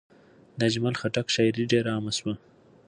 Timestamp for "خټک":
1.01-1.27